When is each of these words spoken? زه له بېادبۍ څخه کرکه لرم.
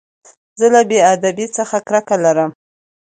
زه 0.59 0.67
له 0.73 0.81
بېادبۍ 0.89 1.47
څخه 1.57 1.77
کرکه 1.87 2.15
لرم. 2.23 2.51